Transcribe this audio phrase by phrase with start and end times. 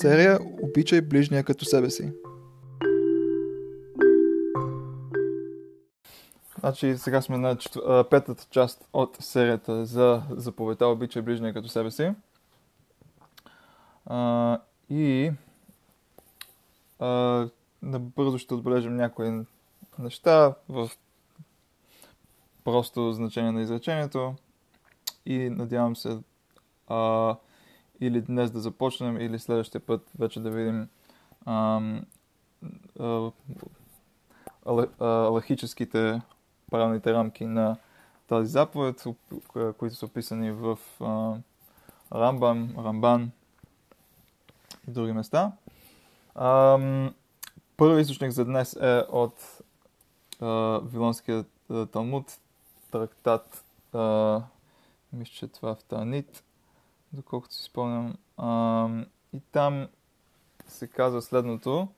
[0.00, 2.12] серия Обичай ближния като себе си.
[6.60, 8.04] Значи сега сме на четв...
[8.10, 12.12] петата част от серията за заповедта Обичай ближния като себе си.
[14.06, 14.58] А,
[14.90, 15.32] и
[16.98, 17.48] а,
[17.82, 19.30] набързо ще отбележим някои
[19.98, 20.90] неща в
[22.64, 24.34] просто значение на изречението
[25.26, 26.18] и надявам се
[26.88, 27.36] а,
[28.00, 30.88] или днес да започнем, или следващия път вече да видим
[31.46, 31.80] а,
[32.98, 33.30] а,
[35.00, 36.20] алахическите
[36.70, 37.76] правилните рамки на
[38.28, 39.04] тази заповед,
[39.78, 41.34] които са описани в а,
[42.12, 43.30] Рамбам, Рамбан
[44.88, 45.52] и други места.
[46.34, 46.78] А,
[47.76, 49.60] първи източник за днес е от
[50.40, 51.44] а, Вилонския
[51.92, 52.38] Талмуд,
[52.90, 54.42] трактат, а,
[55.12, 56.44] мисля, че това е в Танит,
[57.12, 58.14] доколкото си спомням.
[58.36, 58.88] А,
[59.32, 59.88] и там
[60.66, 61.88] се казва следното.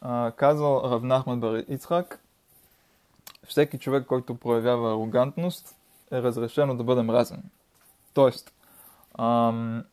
[0.00, 2.24] А, казал Равнахман Бар Ицхак,
[3.46, 5.76] всеки човек, който проявява арогантност,
[6.12, 7.42] е разрешено да бъде мразен.
[8.14, 8.52] Тоест,
[9.18, 9.84] ам,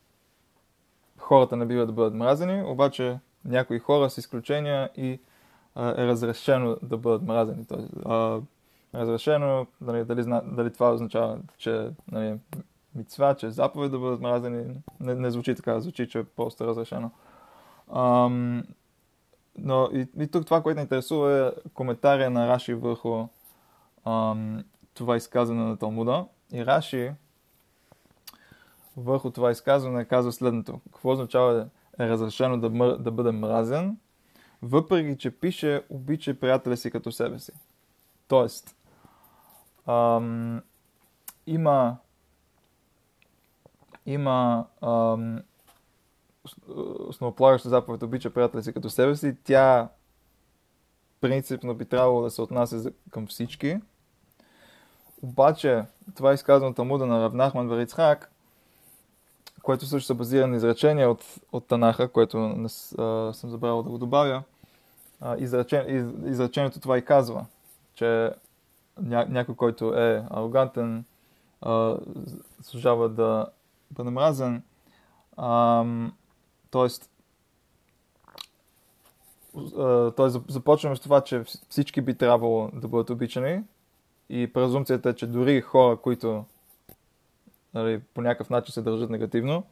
[1.17, 5.19] хората не биват да бъдат мразени, обаче някои хора с изключения и
[5.75, 7.65] а, е разрешено да бъдат мразени.
[7.65, 8.39] Тоест, а,
[8.95, 12.37] разрешено, дали, дали, дали това означава, че нали,
[12.95, 16.67] мицва, че е заповед да бъдат мразени, не, не звучи така, звучи, че е просто
[16.67, 17.11] разрешено.
[17.95, 18.63] Ам,
[19.57, 23.27] но и, и тук това, което ни интересува е коментария на Раши върху
[24.05, 26.25] ам, това изказване на Талмуда.
[26.53, 27.11] И Раши
[28.97, 30.81] върху това изказване казва следното.
[30.93, 31.67] Какво означава
[31.99, 33.97] е разрешено да, мър, да бъде мразен,
[34.61, 37.51] въпреки че пише обичай приятеля си като себе си.
[38.27, 38.75] Тоест,
[39.87, 40.61] ам,
[41.47, 41.97] има
[44.05, 45.41] има ам,
[47.07, 49.35] основополагаща заповед обича приятеля си като себе си.
[49.43, 49.89] Тя
[51.21, 53.77] принципно би трябвало да се отнася към всички,
[55.21, 55.83] обаче,
[56.15, 58.31] това е изказването Талмуда на Равнахман Верицхак,
[59.61, 62.65] което също се базира на изречение от, от Танаха, което не,
[62.97, 64.43] а, съм забравил да го добавя.
[65.21, 67.45] А, изречен, из, изречението това и казва,
[67.95, 68.31] че
[69.01, 71.05] ня, някой, който е арогантен,
[71.61, 71.97] а,
[72.61, 73.45] служава да
[73.93, 74.63] бъде мразен.
[76.71, 77.09] тоест,
[80.15, 83.63] тоест, започваме с това, че всички би трябвало да бъдат обичани,
[84.29, 86.45] и презумцията е, че дори хора, които
[87.73, 89.63] нали, по някакъв начин се държат негативно,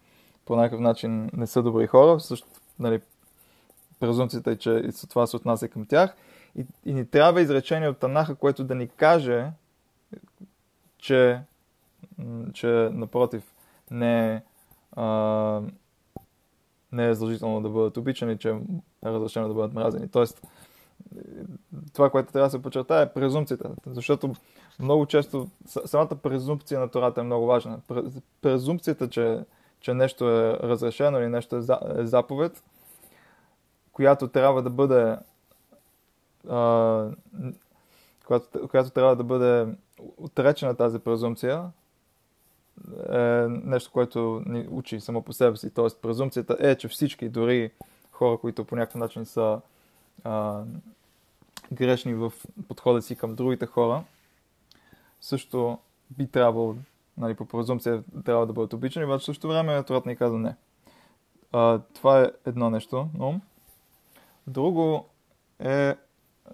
[0.46, 2.48] по някакъв начин не са добри хора, също
[2.80, 3.02] нали,
[4.00, 6.16] презумцията е, че това се отнася към тях.
[6.56, 9.52] И, и ни трябва изречение от Танаха, което да ни каже,
[10.98, 11.42] че,
[12.54, 13.44] че напротив,
[13.92, 14.42] не е,
[14.92, 15.62] а,
[16.92, 18.56] не е задължително да бъдат обичани, че е
[19.06, 20.10] разрешено да бъдат мразени.
[20.10, 20.42] Тоест,
[21.94, 23.72] това, което трябва да се подчертая е презумцията.
[23.86, 24.34] Защото
[24.80, 27.80] много често самата презумпция на Тората е много важна.
[28.42, 29.46] Презумпцията, че,
[29.80, 31.60] че нещо е разрешено или нещо е,
[32.00, 32.64] е заповед,
[33.92, 35.18] която трябва да бъде
[36.50, 37.10] а,
[38.26, 39.68] която, която трябва да бъде
[40.18, 41.72] отречена тази презумпция,
[43.14, 45.74] е нещо, което ни учи само по себе си.
[45.74, 47.72] Тоест, презумпцията е, че всички, дори
[48.12, 49.62] хора, които по някакъв начин са
[50.24, 50.64] а,
[51.72, 52.34] грешни в
[52.68, 54.04] подхода си към другите хора,
[55.22, 55.78] също
[56.10, 56.76] би трябвало,
[57.18, 60.56] нали, по презумпция, трябва да бъдат обичани, обаче също време Торът ни каза не.
[61.52, 63.42] А, това е едно нещо, но
[64.48, 65.06] друго
[65.60, 65.96] е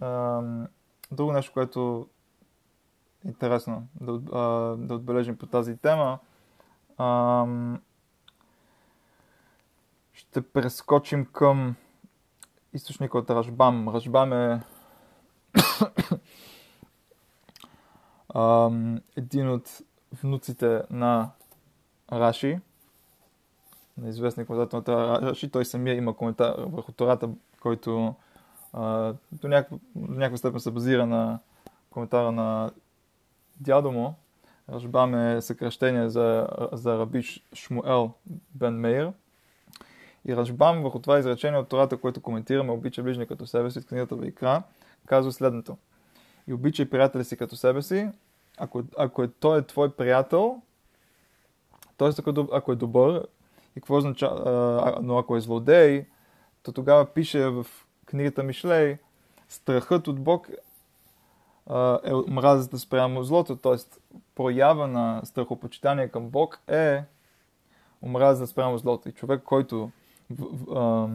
[0.02, 0.42] а,
[1.12, 2.08] друго нещо, което
[3.28, 4.20] интересно да,
[4.78, 6.20] да отбележим по тази тема.
[10.14, 11.76] Ще прескочим към
[12.74, 13.90] източника от Рашбам.
[13.90, 14.62] Рашбам е
[19.18, 19.82] един от
[20.24, 21.30] внуците на
[22.12, 22.60] Раши,
[23.98, 27.30] на известния коментатор на Раши, той самия има коментар върху Тората,
[27.60, 28.16] който
[29.32, 31.40] до някаква, до някаква степен се базира на
[31.90, 32.72] коментара на
[33.60, 34.16] дядо му.
[34.70, 38.12] Рашбам е съкръщение за, за Рабиш Шмуел
[38.56, 39.12] Бен Мейер.
[40.26, 43.86] И Рашбам върху това изречение от Тората, което коментираме, обича ближния като себе си от
[43.86, 44.64] книгата Вайкра,
[45.06, 45.78] казва следното.
[46.48, 48.10] И обичай приятеля си като себе си,
[48.58, 50.62] ако, ако е, той е твой приятел,
[51.98, 52.10] т.е.
[52.20, 53.28] ако, ако е добър,
[53.76, 56.06] и какво означава, но ако е злодей,
[56.64, 57.66] то тогава пише в
[58.06, 58.98] книгата Мишлей,
[59.48, 60.50] страхът от Бог
[62.06, 63.76] е мразата спрямо злото, т.е.
[64.36, 67.04] проява на страхопочитание към Бог е
[68.04, 69.10] омраза спрямо злото.
[69.10, 69.92] И човек, който
[70.32, 71.10] в, в,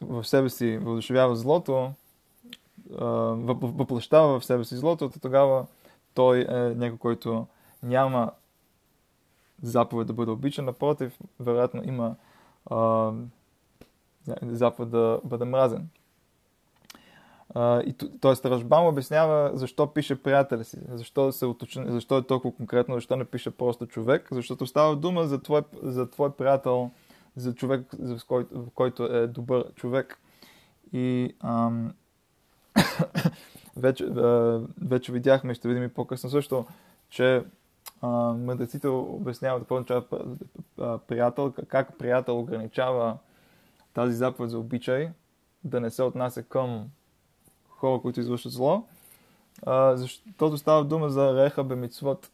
[0.00, 1.92] в себе си въодушевява злото,
[3.62, 5.66] въплащава в себе си злото, то тогава
[6.14, 7.46] той е някой, който
[7.82, 8.30] няма
[9.62, 12.14] заповед да бъде обичан, напротив, вероятно има
[12.70, 13.12] а,
[14.42, 15.88] заповед да бъде мразен.
[17.54, 18.50] Uh, и, т.е.
[18.50, 23.24] Рашбам обяснява защо пише приятеля си, защо, се уточни, защо е толкова конкретно, защо не
[23.24, 26.90] пише просто човек, защото става дума за твой, за твой приятел,
[27.36, 30.18] за човек, за който, който е добър човек.
[30.92, 31.94] И ам,
[33.76, 36.66] вече, а, вече видяхме, ще видим и по-късно също,
[37.10, 37.44] че
[38.36, 40.04] мъдреците обясняват какво означава
[41.06, 43.18] приятел, как приятел ограничава
[43.94, 45.10] тази заповед за обичай,
[45.64, 46.88] да не се отнася към
[47.82, 48.84] хора, които извършват зло,
[49.66, 52.30] а, защото става дума за реха бемицвот,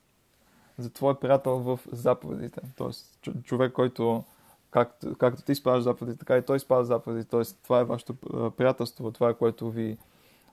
[0.78, 2.60] за твой приятел в заповедите.
[2.76, 4.24] Тоест, човек, който
[4.70, 7.30] както, както ти спазваш заповедите, така и той спазва заповедите.
[7.30, 8.14] Тоест, това е вашето
[8.56, 9.98] приятелство, това е което ви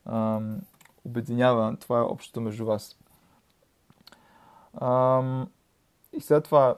[0.06, 0.62] ам,
[1.06, 2.98] обединява, това е общото между вас.
[4.82, 5.50] Ам,
[6.14, 6.76] и след това,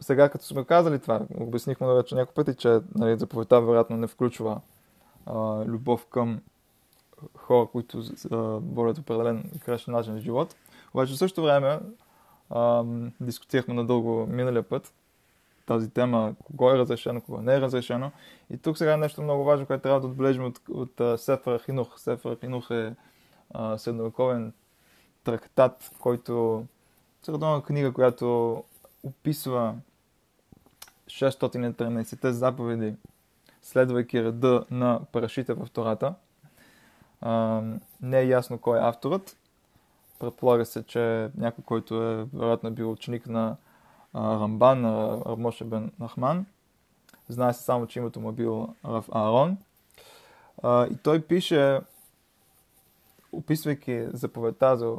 [0.00, 4.60] сега като сме казали това, обяснихме вече няколко пъти, че нали, заповедта вероятно не включва
[5.26, 6.40] а, любов към
[7.36, 8.02] хора, които
[8.74, 10.56] водят определен кращен начин на живот.
[10.94, 11.78] Обаче в същото време
[12.50, 12.84] а,
[13.20, 14.92] дискутирахме надълго миналия път
[15.66, 18.10] тази тема, кого е разрешено, кого не е разрешено.
[18.50, 21.58] И тук сега е нещо много важно, което трябва да отбележим от, от, от Сефра
[21.58, 21.98] Хинух.
[22.00, 22.94] Сефра Хинух е
[23.76, 24.52] средновековен
[25.24, 26.64] трактат, който
[27.22, 28.64] средновна книга, която
[29.02, 29.74] описва
[31.06, 32.94] 613 заповеди,
[33.62, 36.14] следвайки реда на парашите в Тората.
[37.24, 37.62] А,
[38.02, 39.36] не е ясно кой е авторът.
[40.18, 43.56] Предполага се, че някой, който е вероятно бил ученик на
[44.12, 46.46] а, Рамбан, на Рамоше бен Нахман.
[47.28, 49.56] Знае се само, че името му е бил Рав Аарон.
[50.62, 51.80] А, и той пише,
[53.32, 54.96] описвайки заповедта за,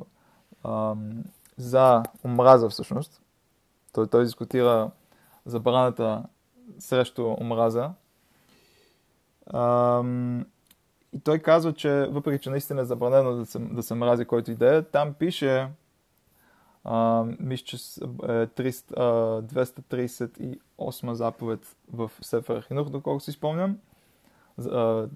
[1.57, 3.21] за омраза всъщност,
[3.94, 4.92] той, той дискутира
[5.45, 6.24] забраната
[6.80, 7.92] срещу омраза.
[9.48, 10.04] А,
[11.15, 14.51] и той казва, че въпреки, че наистина е забранено да се, да се мрази който
[14.51, 15.67] иде, там пише,
[17.39, 17.79] мисля, че е
[18.47, 23.77] 238 заповед в Сефер Хинух, доколко си спомням.
[24.71, 25.07] А,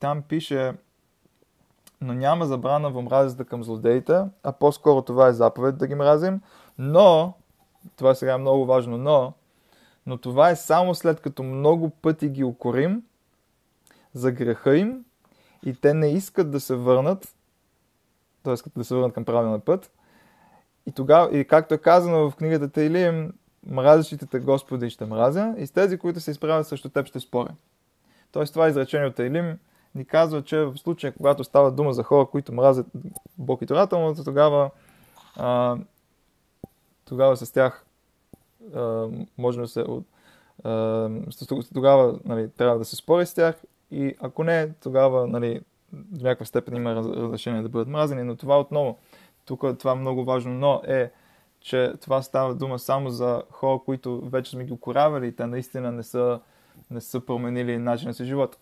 [0.00, 0.72] там пише,
[2.00, 6.40] но няма забрана в мразата към злодеите, а по-скоро това е заповед да ги мразим,
[6.78, 7.32] но,
[7.96, 9.32] това сега е много важно, но,
[10.06, 13.02] но това е само след като много пъти ги укорим
[14.16, 15.04] за греха им
[15.64, 17.34] и те не искат да се върнат,
[18.42, 18.54] т.е.
[18.76, 19.90] да се върнат към правилния път.
[20.86, 23.32] И, тогава, и както е казано в книгата Тейлим,
[23.66, 27.54] мразещите те Господи ще мразя и с тези, които се изправят срещу теб ще споря.
[28.32, 29.58] Тоест това изречение от Тейлим
[29.94, 32.86] ни казва, че в случая, когато става дума за хора, които мразят
[33.38, 34.70] Бог и Тората тогава,
[35.36, 35.76] а,
[37.04, 37.86] тогава с тях
[38.74, 39.08] а,
[39.38, 39.84] можем да се...
[40.64, 41.10] А,
[41.74, 43.56] тогава нали, трябва да се спори с тях
[43.90, 45.60] и ако не, тогава нали,
[45.92, 48.98] до някаква степен има разрешение да бъдат мразени, но това отново,
[49.44, 51.10] тук това е много важно, но е,
[51.60, 55.92] че това става дума само за хора, които вече сме ги укоравали и те наистина
[55.92, 56.40] не са,
[56.90, 58.58] не са променили начина си живот.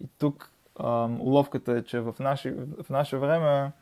[0.00, 3.72] И тук ам, уловката е, че в наше, в наше време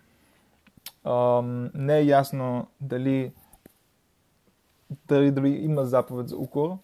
[1.04, 3.32] ам, не е ясно дали,
[5.08, 6.76] дали, дали има заповед за укор,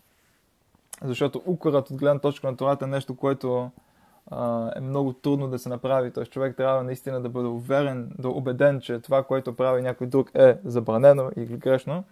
[1.03, 3.71] защото укорът от гледна точка на това е нещо, което
[4.77, 6.13] е много трудно да се направи.
[6.13, 6.25] Т.е.
[6.25, 10.59] човек трябва наистина да бъде уверен, да убеден, че това, което прави някой друг е
[10.65, 12.05] забранено или грешно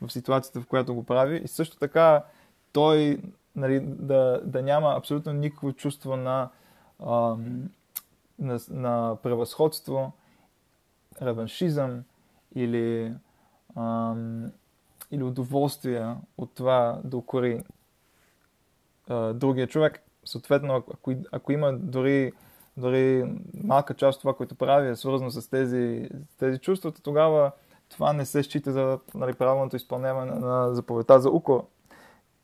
[0.00, 1.40] в ситуацията, в която го прави.
[1.44, 2.24] И също така
[2.72, 3.22] той
[3.56, 6.48] нали, да, да няма абсолютно никакво чувство на,
[7.06, 7.70] ам,
[8.38, 10.12] на, на превъзходство,
[11.22, 12.04] реваншизъм
[12.54, 13.14] или,
[13.76, 14.52] ам,
[15.10, 17.64] или удоволствие от това да укори
[19.08, 22.32] а, другия човек съответно, ако, ако има дори,
[22.76, 23.24] дори
[23.64, 26.08] малка част от това, което прави, е свързано с тези,
[26.38, 27.52] тези чувства, тогава
[27.90, 31.66] това не се счита за нали, правилното изпълняване на заповедта за укор.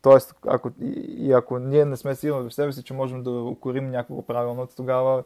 [0.02, 3.30] Тоест, ако, и, и ако ние не сме сигурни в себе си, че можем да
[3.30, 5.24] укорим някого правилно, тогава,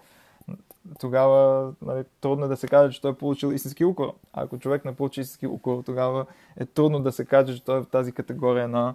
[1.01, 4.13] тогава нали, трудно е да се каже, че той е получил истински укор.
[4.33, 6.27] А ако човек не получи истински укор, тогава
[6.57, 8.95] е трудно да се каже, че той е в тази категория на,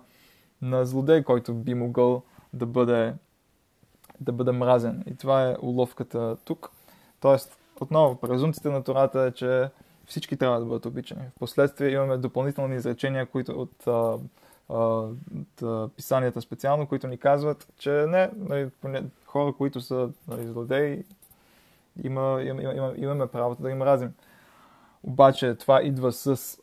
[0.61, 2.21] на злодей, който би могъл
[2.53, 3.13] да бъде
[4.19, 5.03] да бъде мразен.
[5.07, 6.69] И това е уловката тук.
[7.19, 9.69] Тоест, отново, презумцията на Тората е, че
[10.05, 11.21] всички трябва да бъдат обичани.
[11.35, 13.87] Впоследствие имаме допълнителни изречения, които от
[14.69, 15.63] от
[15.95, 18.69] писанията специално, които ни казват, че не, нали,
[19.25, 21.03] хора, които са нали, злодеи,
[22.03, 24.13] има, има, има, имаме правото да им разим.
[25.03, 26.57] Обаче това идва с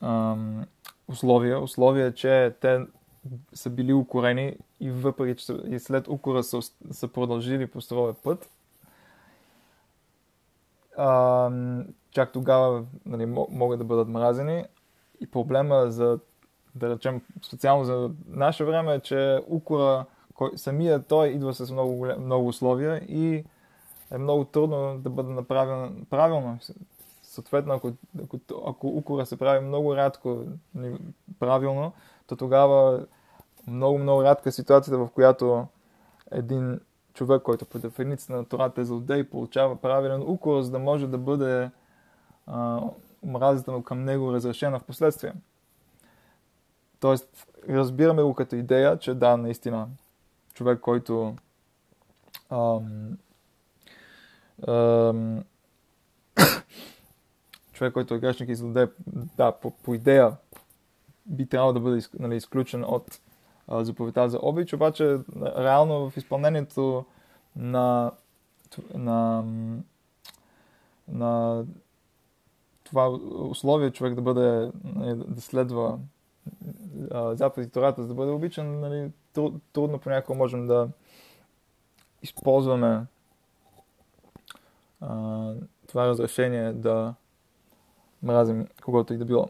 [0.00, 0.66] ам,
[1.08, 1.60] условия.
[1.60, 2.80] Условия, че те
[3.54, 8.50] са били укорени и въпреки, че и след укора са, са продължили по своя път,
[10.96, 11.50] а,
[12.10, 14.64] чак тогава нали, могат да бъдат мразени.
[15.20, 16.18] И проблема за,
[16.74, 22.06] да речем, специално за наше време е, че укора, кой, самия той идва с много,
[22.18, 23.44] много условия и
[24.10, 26.58] е много трудно да бъде направен правилно.
[27.22, 30.96] Съответно, ако, ако, ако укора се прави много рядко нали,
[31.38, 31.92] правилно,
[32.32, 33.06] то тогава
[33.66, 35.66] много, много рядка е ситуацията, в която
[36.30, 36.80] един
[37.14, 41.18] човек, който по дефиниция на Тората е злодей, получава правилен укор, за да може да
[41.18, 41.70] бъде
[43.24, 45.32] омразата му към него разрешена в последствие.
[47.00, 49.88] Тоест, разбираме го като идея, че да, наистина,
[50.54, 51.36] човек, който
[52.50, 53.18] ам,
[54.68, 55.44] ам,
[57.72, 58.86] човек, който е грешник и злодей,
[59.36, 60.36] да, по, по идея
[61.26, 63.20] би трябвало да бъде нали, изключен от
[63.68, 67.04] заповедта за обич, обаче реално в изпълнението
[67.56, 68.12] на,
[68.94, 69.44] на,
[71.08, 71.64] на
[72.84, 73.08] това
[73.50, 75.98] условие човек да бъде, нали, да следва
[77.32, 79.10] заповеди Тората, за да бъде обичан, нали,
[79.72, 80.88] трудно понякога можем да
[82.22, 83.06] използваме
[85.00, 85.54] а,
[85.88, 87.14] това разрешение да
[88.22, 89.48] мразим когото и да било.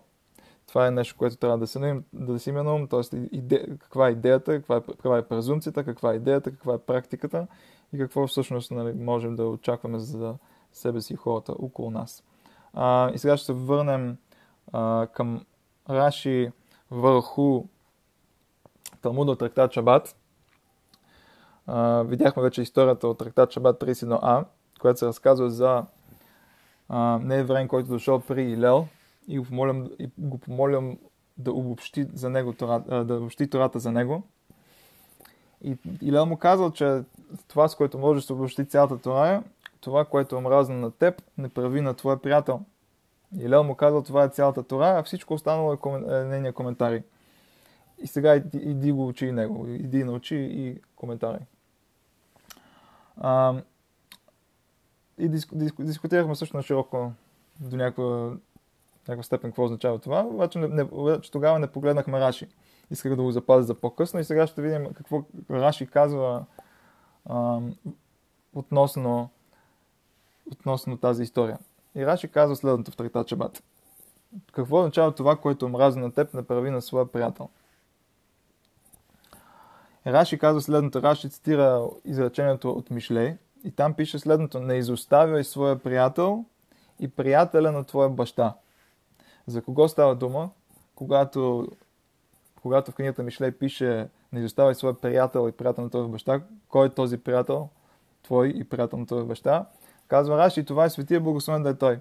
[0.72, 3.16] Това е нещо, което трябва да се да си ум, т.е.
[3.32, 7.46] Иде, каква е идеята, каква е, каква е презумцията, каква е идеята, каква е практиката
[7.92, 10.34] и какво всъщност нали, можем да очакваме за
[10.72, 12.24] себе си и хората около нас.
[12.74, 14.16] А, и сега ще се върнем
[14.72, 15.44] а, към
[15.90, 16.50] Раши
[16.90, 17.64] върху
[19.02, 20.16] Талмуда от трактат Шабат.
[21.66, 24.44] А, видяхме вече историята от трактат Шабат 31а,
[24.80, 25.84] която се разказва за
[27.20, 28.88] неевреин, който е дошъл при Илел
[29.28, 30.98] и го помолям, и го помолям
[31.38, 34.22] да обобщи, за него, да обобщи Тората за него.
[35.64, 37.02] И Илел му казал, че
[37.48, 39.42] това, с което можеш да обобщи цялата Тора е
[39.80, 42.60] това, което е омразно на теб, не прави на твоя приятел.
[43.38, 46.14] Илел му казал, това е цялата Тора, а всичко останало е, комен...
[46.14, 47.02] е нейния коментари.
[48.02, 51.38] И сега иди, иди го учи и него, иди научи и коментари.
[53.16, 53.54] А,
[55.18, 57.12] и диску, диску, дискутирахме също на широко
[57.60, 58.32] до някаква,
[59.08, 62.48] някаква степен какво означава това, обаче не, не, че тогава не погледнахме Раши.
[62.90, 66.44] Исках да го запазя за по-късно и сега ще видим какво Раши казва
[67.26, 67.60] а,
[68.54, 69.30] относно,
[70.52, 71.58] относно тази история.
[71.94, 73.62] И Раши казва следното в Трактат Чабат.
[74.52, 77.48] Какво означава това, което омрази на теб, не прави на своя приятел?
[80.06, 81.02] Раши казва следното.
[81.02, 84.60] Раши цитира изречението от Мишлей, и там пише следното.
[84.60, 86.44] Не изоставяй своя приятел
[87.00, 88.54] и приятеля на твоя баща.
[89.52, 90.50] За кого става дума?
[90.94, 91.68] Когато,
[92.62, 96.86] когато в книгата Мишлей пише не изоставяй своя приятел и приятел на твоя баща, кой
[96.86, 97.68] е този приятел?
[98.22, 99.66] Твой и приятел на твоя баща.
[100.08, 102.00] Казва Раши, това е светия благословен да е той.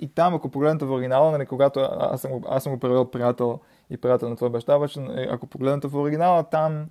[0.00, 3.60] И там, ако погледнете в оригинала, нали, когато аз съм, аз съм го превел приятел
[3.90, 5.00] и приятел на твоя баща, обаче
[5.30, 6.86] ако погледнете в оригинала, там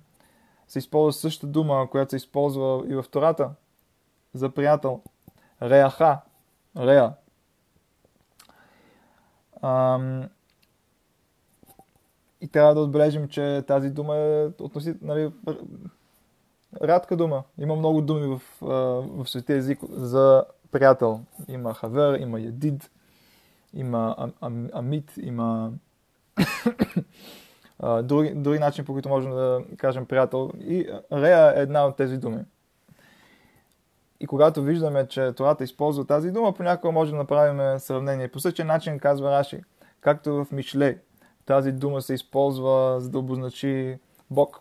[0.68, 3.50] се използва същата дума, която се използва и в Тората
[4.34, 5.00] за приятел.
[5.62, 6.20] Реаха.
[6.76, 7.12] Реа.
[9.62, 10.28] Ам...
[12.40, 15.32] И трябва да отбележим, че тази дума е относително нали,
[16.82, 17.42] рядка дума.
[17.58, 21.20] Има много думи в, в светия език за приятел.
[21.48, 22.90] Има хавер, има ядид,
[23.74, 25.72] има ам, амит, има
[28.02, 30.50] други, други начини, по които можем да кажем приятел.
[30.60, 32.44] И Рея е една от тези думи.
[34.20, 38.28] И когато виждаме, че Тората използва тази дума, понякога може да направим сравнение.
[38.28, 39.62] По същия начин казва Раши,
[40.00, 40.98] както в Мишле,
[41.46, 43.98] тази дума се използва за да обозначи
[44.30, 44.60] Бог.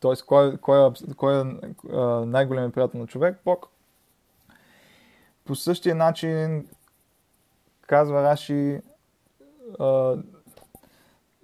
[0.00, 1.44] Тоест, кой, кой, е, кой е
[2.26, 3.40] най-големият приятел на човек?
[3.44, 3.68] Бог.
[5.44, 6.68] По същия начин
[7.80, 8.80] казва Раши,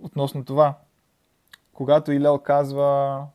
[0.02, 0.78] относно това.
[1.72, 3.26] Когато Илел казва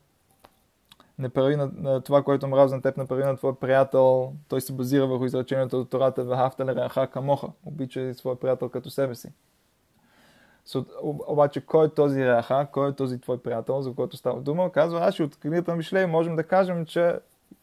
[1.20, 4.62] не прави на, на това, което мрази на теб, не прави на твой приятел, той
[4.62, 7.48] се базира върху изречението от Тората Вахафта Лераха Камоха.
[7.66, 9.32] Обичай своя приятел като себе си.
[10.68, 10.86] So,
[11.28, 14.72] обаче, кой е този Раха, кой е този твой приятел, за който става дума?
[14.72, 17.20] Казва Раши от книгата на Мишлей, можем да кажем, че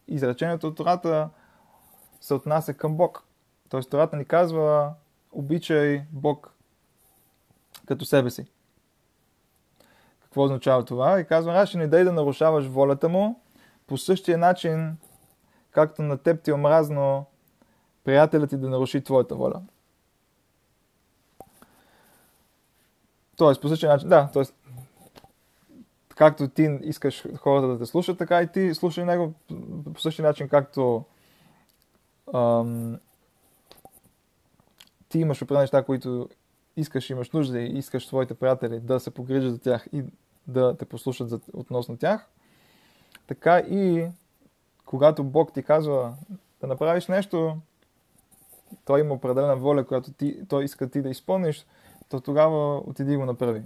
[0.07, 1.29] изречението от Тората
[2.21, 3.23] се отнася към Бог.
[3.69, 4.93] Тоест, Тората ни казва,
[5.31, 6.51] обичай Бог
[7.85, 8.45] като себе си.
[10.21, 11.19] Какво означава това?
[11.19, 13.39] И казва Раши, не дай да нарушаваш волята му
[13.87, 14.97] по същия начин,
[15.71, 17.25] както на теб ти е омразно
[18.03, 19.61] приятелят ти да наруши твоята воля.
[23.37, 24.55] Тоест, по същия начин, да, тоест,
[26.15, 29.33] както ти искаш хората да те слушат, така и ти слушай него
[29.93, 31.05] по същия начин, както
[32.33, 32.99] ам,
[35.09, 36.29] ти имаш определени неща, които
[36.77, 40.03] искаш, имаш нужда и искаш твоите приятели да се погрижат за тях и
[40.47, 42.29] да те послушат за, относно тях,
[43.27, 44.07] така и
[44.85, 46.13] когато Бог ти казва
[46.61, 47.57] да направиш нещо,
[48.85, 51.65] той има определена воля, която ти, той иска ти да изпълниш,
[52.09, 53.61] то тогава отиди и го направи.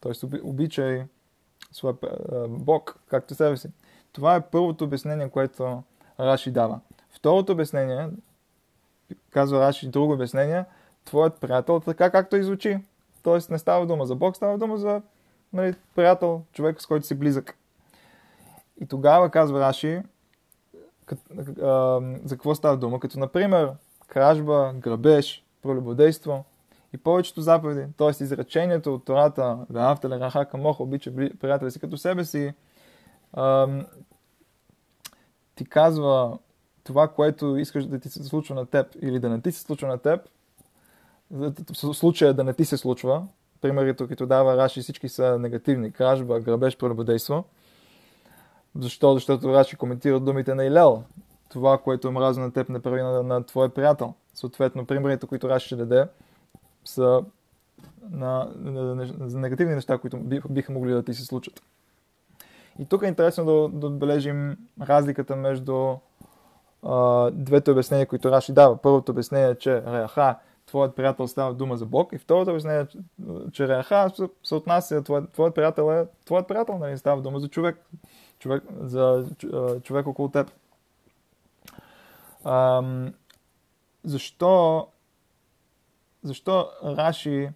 [0.00, 1.04] Тоест обичай
[1.72, 1.94] своя
[2.48, 3.68] Бог, както себе си.
[4.12, 5.82] Това е първото обяснение, което
[6.20, 6.80] Раши дава.
[7.10, 8.08] Второто обяснение,
[9.30, 10.64] казва Раши друго обяснение,
[11.04, 12.78] твоят приятел така както изучи.
[13.22, 15.02] Тоест не става дума за Бог, става дума за
[15.52, 17.56] нали, приятел, човек с който си близък.
[18.80, 20.02] И тогава казва Раши,
[22.24, 23.72] за какво става дума, като например
[24.06, 26.44] кражба, грабеж, пролюбодейство
[26.92, 28.08] и повечето заповеди, т.е.
[28.08, 32.52] изречението от Тората Веавтеле Раха Камоха, обича приятели си като себе си,
[35.54, 36.38] ти казва
[36.84, 39.88] това, което искаш да ти се случва на теб или да не ти се случва
[39.88, 40.20] на теб,
[41.30, 43.26] в случая да не ти се случва,
[43.60, 45.92] примерите, които дава Раши, всички са негативни.
[45.92, 47.44] Кражба, грабеж, прелюбодейство.
[48.78, 49.14] Защо?
[49.14, 51.02] Защото Раши коментира думите на Илел.
[51.48, 54.14] Това, което е мразно на теб, не прави на, на твоя приятел.
[54.34, 56.06] Съответно, примерите, които Раши ще даде,
[56.84, 57.24] са
[58.10, 61.62] на, на, на, на негативни неща, които биха, биха могли да ти се случат.
[62.78, 65.94] И тук е интересно да, да отбележим разликата между
[66.82, 68.76] а, двете обяснения, които Раши дава.
[68.76, 72.12] Първото обяснение е, че Реаха твоят приятел става дума за Бог.
[72.12, 72.86] И второто обяснение,
[73.52, 74.10] че Реаха
[74.44, 77.76] се отнася, твоят, твоят приятел е твоят приятел, нали, става дума за човек,
[78.44, 79.24] човек за
[79.82, 80.50] човек около теб.
[82.44, 83.14] Ам,
[84.04, 84.86] защо,
[86.22, 87.50] защо Раши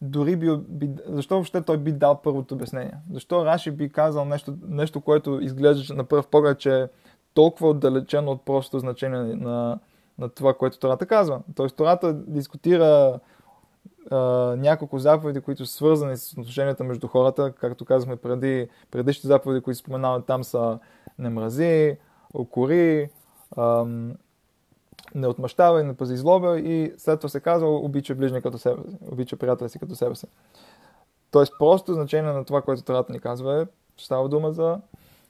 [0.00, 2.94] дори би, би, защо въобще той би дал първото обяснение?
[3.12, 6.88] Защо Раши би казал нещо, нещо което изглежда на пръв поглед, че е
[7.34, 9.78] толкова отдалечено от простото значение на,
[10.18, 11.40] на това, което Тората казва.
[11.54, 13.20] Тоест Тората дискутира
[14.56, 17.52] няколко заповеди, които са свързани с отношенията между хората.
[17.52, 20.78] Както казахме преди, предишните заповеди, които споменават там са
[21.18, 21.96] не мрази,
[22.34, 23.10] окори,
[23.56, 24.14] ам,
[25.14, 28.82] не отмъщава и не пази злоба и след това се казва обича ближния като себе
[28.90, 30.26] си, обича приятеля си като себе си.
[31.30, 34.80] Тоест просто значение на това, което Тората ни казва е, става дума за,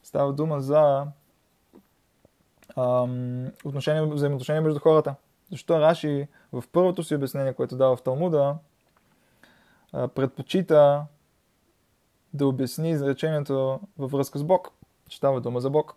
[0.03, 1.05] става дума за
[2.77, 5.15] ам, отношение, взаимоотношения между хората.
[5.51, 8.55] Защо Раши в първото си обяснение, което дава в Талмуда,
[9.91, 11.05] предпочита
[12.33, 14.71] да обясни изречението във връзка с Бог.
[15.09, 15.95] Че става дума за Бог.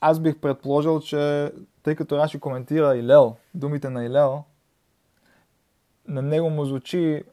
[0.00, 1.52] Аз бих предположил, че
[1.82, 4.44] тъй като Раши коментира Илел, думите на Илел,
[6.08, 7.24] на него му звучи,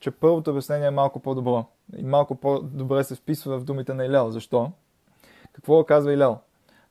[0.00, 1.64] че първото обяснение е малко по-добро.
[1.96, 4.30] И малко по-добре се вписва в думите на Илел.
[4.30, 4.72] Защо?
[5.52, 6.38] Какво казва Илел?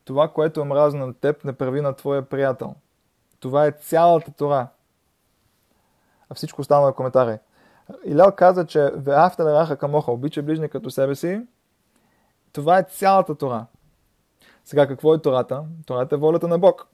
[0.06, 2.76] Това, което е мразно на теб, не прави на твоя приятел.
[3.39, 4.67] Това е цялата Тора.
[6.36, 7.38] Всичко останало е коментари.
[8.06, 11.41] Илел каза, че Веавта раха камоха, обича ближни като себе си.
[12.54, 13.65] Това е цялата Тора.
[14.65, 15.63] Сега какво е Тората?
[15.86, 16.88] Тората е волята на Бог.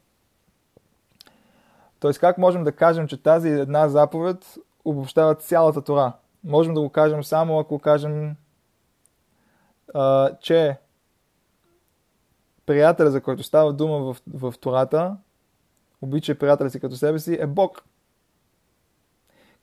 [2.00, 6.12] Тоест как можем да кажем, че тази една заповед обобщава цялата Тора?
[6.44, 8.36] Можем да го кажем само ако кажем,
[9.94, 10.78] а, че
[12.66, 15.16] приятеля, за който става дума в, в Тората,
[16.02, 17.82] обича приятеля си като себе си, е Бог.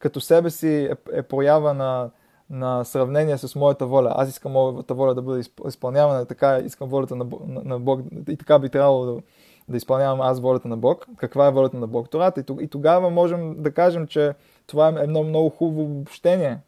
[0.05, 2.09] Като себе си е, е проява на,
[2.49, 4.13] на сравнение с моята воля.
[4.15, 8.37] Аз искам моята воля да бъде изпълнявана, така искам волята на, на, на Бог и
[8.37, 9.21] така би трябвало да,
[9.67, 11.07] да изпълнявам аз волята на Бог.
[11.17, 12.09] Каква е волята на Бог?
[12.09, 12.43] Тората.
[12.61, 14.33] И тогава можем да кажем, че
[14.67, 16.59] това е едно много хубаво обобщение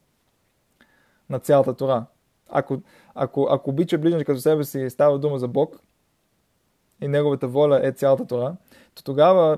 [1.29, 2.05] на цялата Тора.
[2.49, 2.81] Ако,
[3.15, 5.79] ако, ако обича ближния като себе си става дума за Бог,
[7.01, 8.55] и неговата воля е цялата Тора,
[8.95, 9.57] то тогава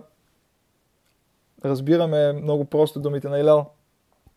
[1.65, 3.65] разбираме много просто думите на Илел.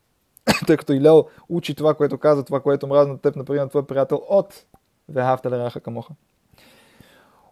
[0.66, 4.64] Тъй като Илел учи това, което каза, това, което мразна теб, например, твой приятел от
[5.08, 6.12] Вехавта Раха Камоха.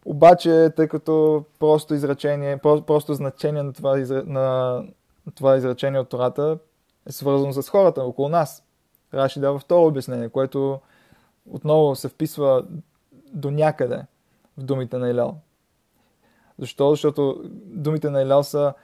[0.05, 4.83] Обаче, тъй като просто изречение, просто значение на това, на
[5.35, 6.59] това изречение от Тората
[7.09, 8.65] е свързано с хората около нас.
[9.15, 10.81] Раши дава второ обяснение, което
[11.51, 12.65] отново се вписва
[13.33, 14.03] до някъде
[14.59, 15.37] в думите на Илел.
[16.59, 16.91] Защо?
[16.91, 18.75] Защото думите на Илел са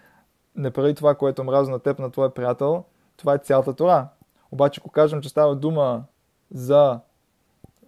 [0.56, 2.84] не прави това, което мразно на теб, на твоя приятел,
[3.16, 4.08] това е цялата Тора.
[4.52, 6.04] Обаче, ако кажем, че става дума
[6.50, 7.00] за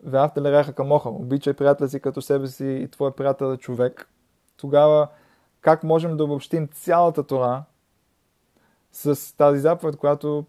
[0.04, 4.08] Веавте лереха камоха, обичай приятеля си като себе си и твой приятел е човек,
[4.56, 5.08] тогава
[5.60, 7.62] как можем да обобщим цялата Тора
[8.92, 10.44] с тази заповед, която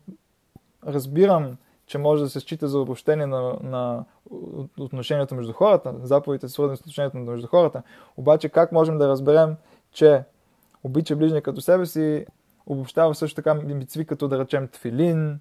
[0.88, 4.05] разбирам, че може да се счита за обобщение на, на
[4.79, 7.84] отношението между хората, заповедите свързани с отношението между хората.
[8.17, 9.55] Обаче как можем да разберем,
[9.91, 10.23] че
[10.84, 12.26] обича ближния като себе си,
[12.65, 15.39] обобщава също така мицви, като да речем тфилин,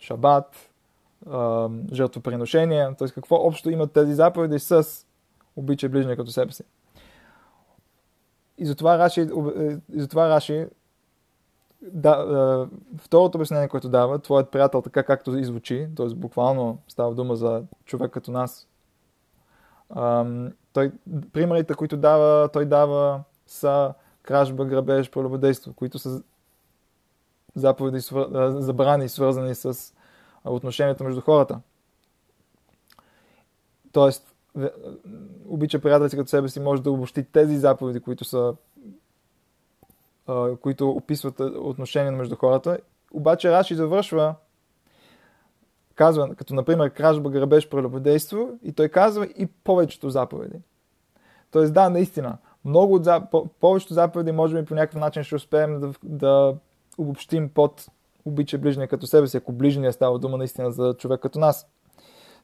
[0.00, 0.70] шабат,
[1.92, 3.08] жертвоприношение, т.е.
[3.08, 4.86] какво общо имат тези заповеди с
[5.56, 6.64] обича ближния като себе си.
[8.58, 9.26] И затова Раши, е,
[9.92, 10.66] и затова Раши
[11.82, 16.06] да, второто обяснение, което дава, твоят приятел, така както извучи, т.е.
[16.06, 18.68] буквално става дума за човек като нас,
[20.72, 20.92] той,
[21.32, 23.94] примерите, които дава, той дава са
[24.30, 26.22] кражба, грабеж, прелюбодейство, които са
[27.54, 27.98] заповеди,
[28.62, 29.94] забрани, свързани с
[30.44, 31.60] отношението между хората.
[33.92, 34.34] Тоест,
[35.48, 38.54] обича приятел си като себе си, може да обобщи тези заповеди, които са
[40.60, 42.78] които описват отношения между хората.
[43.12, 44.34] Обаче Раши завършва,
[45.94, 50.58] казва, като например кражба, грабеж, прелюбодейство, и той казва и повечето заповеди.
[51.50, 53.34] Тоест, да, наистина, много от зап...
[53.60, 56.54] повечето заповеди, може би по някакъв начин ще успеем да, да
[56.98, 57.86] обобщим под
[58.24, 61.66] обича ближния като себе си, ако ближния става дума наистина за човек като нас.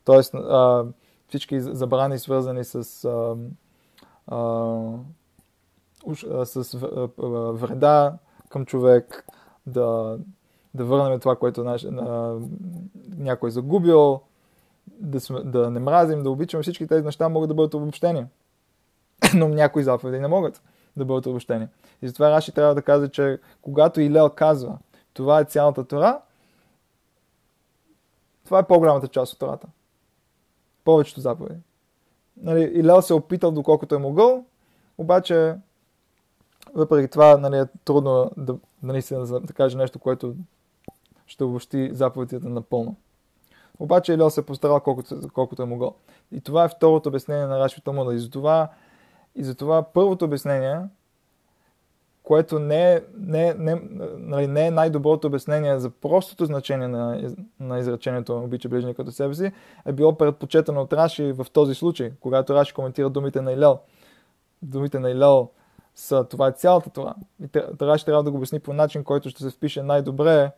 [0.05, 0.85] Тоест, а,
[1.29, 3.37] всички забрани, свързани с, а,
[4.27, 4.45] а,
[6.45, 6.79] с
[7.53, 9.27] вреда към човек,
[9.67, 10.19] да,
[10.75, 12.39] да върнем това, което наш, а,
[13.17, 14.21] някой е загубил,
[14.87, 18.27] да, сме, да не мразим, да обичаме, всички тези неща могат да бъдат обобщени.
[19.35, 20.63] Но някои заповеди не могат
[20.97, 21.69] да бъдат обобщени.
[22.03, 24.79] И затова Раши трябва да каже, че когато Илел казва,
[25.15, 26.21] това е цялата Тора,
[28.45, 29.67] това е по-голямата част от Тората.
[30.85, 31.61] Повечето заповеди.
[32.37, 34.45] Нали, Илел се е опитал доколкото е могъл,
[34.99, 35.55] обаче
[36.75, 40.35] въпреки това нали, е трудно да, нали, да, каже нещо, което
[41.27, 42.97] ще обобщи заповедите напълно.
[43.79, 45.95] Обаче Илел се е постарал колкото, колкото е могъл.
[46.33, 48.15] И това е второто обяснение на Раши Талмуда.
[48.15, 48.69] И затова,
[49.37, 50.81] и затова първото обяснение
[52.27, 53.81] което не е, не, не,
[54.19, 59.35] нали, не е най-доброто обяснение за простото значение на, на изречението обича ближния като себе
[59.35, 59.53] си,
[59.87, 63.79] е било предпочетено от Раши в този случай, когато Раши коментира думите на Илел.
[64.63, 65.51] Думите на Илел
[65.95, 67.15] са това е цялата това.
[67.43, 67.49] И
[67.81, 70.51] Раши трябва да го обясни по начин, който ще се впише най-добре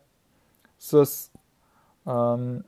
[0.78, 1.08] с
[2.06, 2.58] ам,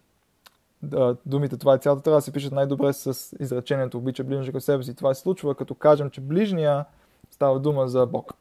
[1.27, 4.83] думите това е цялата трябва да се пишат най-добре с изречението обича ближния като себе
[4.83, 4.95] си.
[4.95, 6.85] Това се случва като кажем, че ближния
[7.31, 8.33] става дума за Бог.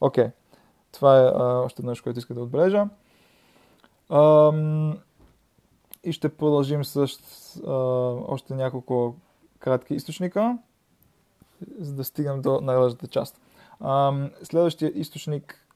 [0.00, 0.24] Окей.
[0.24, 0.32] Okay.
[0.92, 2.88] Това е а, още нещо, което иска да отбележа.
[4.10, 4.98] Ам,
[6.04, 7.08] и ще продължим с
[7.66, 7.72] а,
[8.28, 9.16] още няколко
[9.58, 10.58] кратки източника,
[11.78, 13.40] за да стигнем до най-важната част.
[13.80, 15.66] Ам, следващия източник,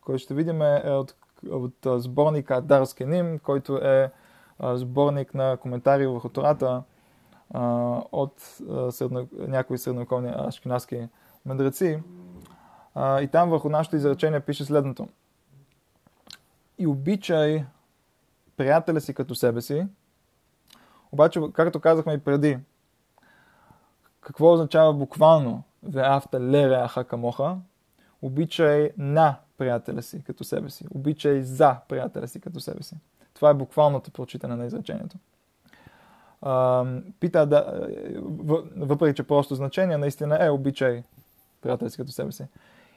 [0.00, 1.14] който ще видим е от,
[1.50, 4.12] от сборника Дарски Ним, който е
[4.60, 6.82] сборник на коментари върху Тората
[8.12, 8.40] от
[8.90, 11.08] средно, някои средновековни ашкенаски
[11.46, 12.02] мъдреци.
[12.98, 15.08] И там върху нашето изречение пише следното.
[16.78, 17.64] И обичай
[18.56, 19.86] приятеля си като себе си.
[21.12, 22.58] Обаче, както казахме и преди,
[24.20, 27.56] какво означава буквално Веавта лере аха камоха?
[28.22, 30.86] Обичай на приятеля си като себе си.
[30.94, 32.96] Обичай за приятеля си като себе си.
[33.36, 35.16] Това е буквалното прочитане на изречението.
[37.20, 37.88] пита да,
[38.76, 41.02] въпреки че просто значение, наистина е обичай
[41.62, 42.44] като себе си.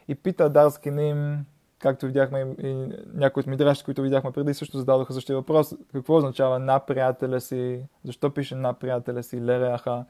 [0.08, 1.46] И пита Дарски Ним,
[1.78, 5.74] както видяхме и някои от мидрашите, които видяхме преди, също зададоха същия въпрос.
[5.92, 7.86] Какво означава на приятеля си?
[8.04, 10.04] Защо пише на приятеля си Лереаха?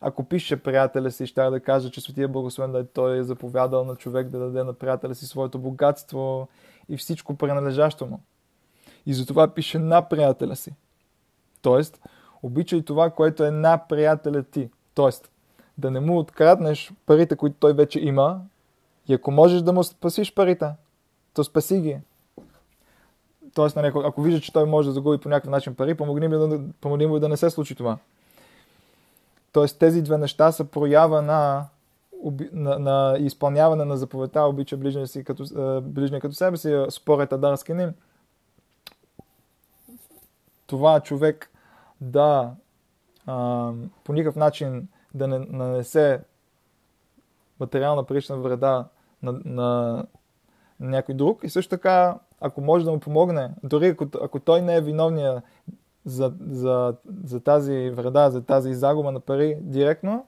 [0.00, 3.84] Ако пише приятеля си, ще да каже, че Светия Благословен да е той е заповядал
[3.84, 6.48] на човек да даде на приятеля си своето богатство
[6.88, 8.20] и всичко принадлежащо му.
[9.06, 10.74] И затова пише на приятеля си.
[11.62, 12.00] Тоест,
[12.42, 14.70] обичай това, което е на приятеля ти.
[14.94, 15.30] Тоест,
[15.78, 18.40] да не му откраднеш парите, които той вече има,
[19.08, 20.66] и ако можеш да му спасиш парите,
[21.34, 21.98] то спаси ги.
[23.54, 26.28] Тоест, нали, ако, ако виждаш, че той може да загуби по някакъв начин пари, помогни
[26.28, 27.98] му да, помогни му да не се случи това.
[29.52, 31.66] Тоест, тези две неща са проява на,
[32.52, 35.44] на, на изпълняване на заповедта, обича ближния, си като,
[35.82, 37.92] ближния като себе си, според Адарски ним.
[40.66, 41.50] Това човек
[42.00, 42.54] да
[43.26, 43.72] а,
[44.04, 46.20] по никакъв начин да не нанесе
[47.60, 48.88] материална парична вреда
[49.22, 50.06] на, на,
[50.80, 51.40] на някой друг.
[51.44, 55.42] И също така, ако може да му помогне, дори ако, ако той не е виновния
[56.04, 60.26] за, за, за тази вреда, за тази загуба на пари директно,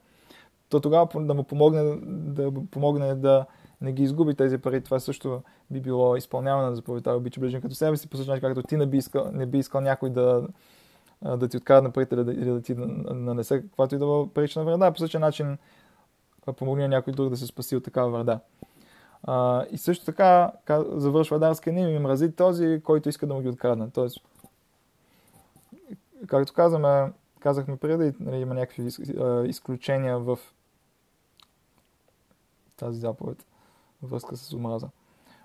[0.69, 3.47] то тогава да му помогне да, помогне да
[3.81, 4.81] не ги изгуби тези пари.
[4.81, 8.63] Това също би било изпълняване на заповедта обича ближен като себе си, по същия както
[8.63, 10.49] ти не би искал, не би искал някой да,
[11.23, 14.65] да ти откара на парите или да, да ти нанесе каквато и да бъде парична
[14.65, 14.93] вреда.
[14.93, 15.59] По същия начин
[16.57, 18.41] помогне на някой друг да се спаси от такава вреда.
[19.23, 20.53] А, и също така
[20.89, 23.91] завършва Дарския ним и мрази този, който иска да му ги открадне.
[23.91, 24.21] Тоест,
[26.27, 28.91] както казваме, казахме преди, нали, има някакви
[29.49, 30.39] изключения в
[32.77, 33.47] тази заповед
[34.03, 34.89] връзка с омраза.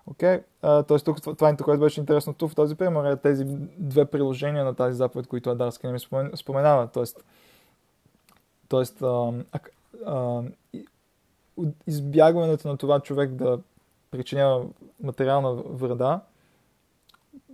[0.08, 0.88] Окей, okay.
[0.88, 1.00] т.е.
[1.00, 3.46] тук това, това, което беше интересно в този пример е тези
[3.78, 6.00] две приложения на тази заповед, които Адарски не ми
[6.36, 6.88] споменава.
[6.88, 7.24] Тоест,
[8.70, 9.34] тоест а,
[10.06, 10.44] а,
[11.88, 13.60] избягването на това човек да
[14.12, 14.66] причинява
[15.04, 16.20] материална вреда,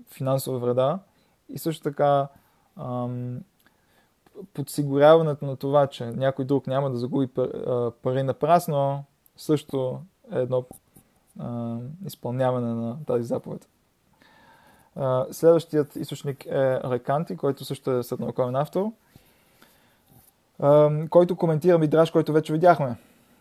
[0.10, 1.00] финансова вреда
[1.50, 2.28] и също така
[2.78, 3.40] ам,
[4.54, 7.28] подсигуряването на това, че някой друг няма да загуби
[8.04, 9.04] пари напрасно,
[9.38, 10.66] също е едно
[12.06, 13.68] изпълняване на тази заповед.
[15.32, 18.92] Следващият източник е Реканти, който също е средновековен автор,
[21.10, 22.96] който коментира Мидраш, който вече видяхме.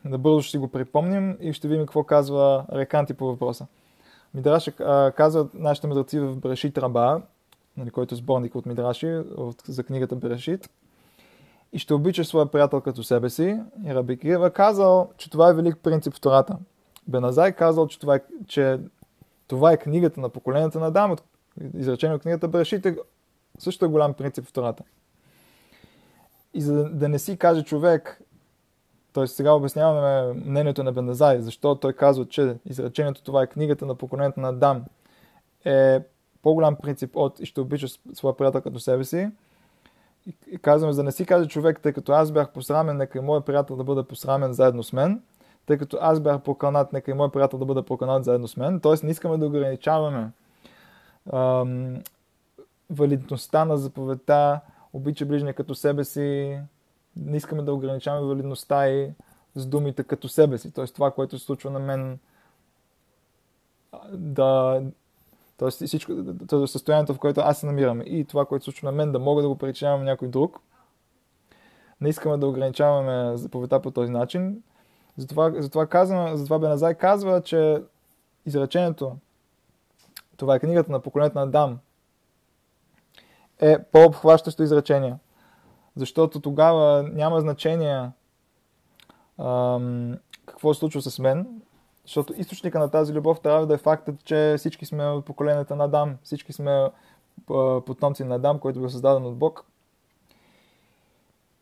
[0.05, 3.67] Набързо ще си го припомним и ще видим какво казва Реканти по въпроса.
[4.35, 4.71] Мидраш
[5.17, 7.23] казва нашите мъдреци в Брешит Раба,
[7.77, 9.23] нали, който е сборник от Мидраши
[9.65, 10.71] за книгата Брешит,
[11.73, 13.61] и ще обичаш своя приятел като себе си.
[13.85, 16.57] И Раби Кирива казал, че това е велик принцип в Тората.
[17.09, 18.79] Беназай казал, че това е, че
[19.47, 21.17] това е книгата на поколенията на Адам,
[21.75, 22.97] изречение от книгата Брешите,
[23.59, 24.85] също е голям принцип в Тората.
[26.55, 28.23] И за да не си каже човек,
[29.13, 29.27] т.е.
[29.27, 34.41] сега обясняваме мнението на Беназай, защо той казва, че изречението това е книгата на поколенията
[34.41, 34.85] на Адам,
[35.65, 36.01] е
[36.43, 39.31] по-голям принцип от и ще обичаш своя приятел като себе си.
[40.53, 43.23] И казваме, за да не си каже човек, тъй като аз бях посрамен, нека и
[43.23, 45.23] моят приятел да бъде посрамен заедно с мен–
[45.67, 48.81] тъй като аз бях поканат, нека и мой приятел да бъде поканат заедно с мен.
[48.81, 50.31] Тоест не искаме да ограничаваме
[51.33, 52.03] ам,
[52.91, 54.61] валидността на заповедта,
[54.93, 56.59] обича ближния като себе си,
[57.17, 59.13] не искаме да ограничаваме валидността и
[59.55, 60.73] с думите като себе си.
[60.73, 62.19] Тоест това, което се случва на мен,
[64.13, 64.83] да,
[65.59, 66.13] Тоест всичко,
[66.49, 69.19] това състоянието, в което аз се намирам и това, което се случва на мен, да
[69.19, 70.61] мога да го причинявам някой друг.
[72.01, 74.63] Не искаме да ограничаваме заповедта по този начин.
[75.17, 77.83] Затова, затова, казвам, затова Беназай казва, че
[78.47, 79.17] изречението,
[80.37, 81.79] това е книгата на поколението на Дам,
[83.59, 85.17] е по-обхващащо изречение.
[85.97, 88.11] Защото тогава няма значение
[89.39, 91.63] ам, какво се случва с мен,
[92.05, 95.85] защото източника на тази любов трябва да е фактът, че всички сме от поколението на
[95.85, 96.91] Адам, всички сме
[97.87, 99.65] потомци на Адам, който бил създаден от Бог.